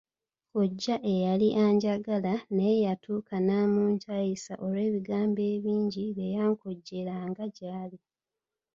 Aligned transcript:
Kkojja 0.49 0.95
eyali 1.13 1.47
anjagala 1.63 2.33
naye 2.57 2.75
yatuuka 2.85 3.35
n'amunkyayisa 3.41 4.53
olw'ebigambo 4.65 5.41
ebingi 5.55 6.03
bye 6.15 6.33
yankonjeranga 6.35 7.43
gyali. 7.57 7.97